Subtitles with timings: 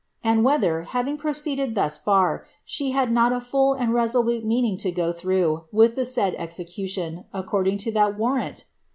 [0.23, 2.39] and whether, having proceeded thus ihe
[2.91, 7.77] had not a full and resolute meaning to go through with the said Blion, according
[7.77, 8.63] to the warrant